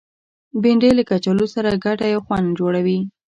بېنډۍ 0.61 0.91
له 0.97 1.03
کچالو 1.09 1.45
سره 1.55 1.79
ګډه 1.85 2.05
یو 2.13 2.21
خوند 2.25 2.47
جوړوي 2.59 2.99